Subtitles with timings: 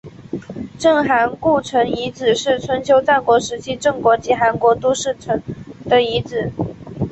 [0.79, 5.15] 郑韩故城遗址是春秋战国时期郑国及韩国都城
[5.87, 6.51] 的遗址。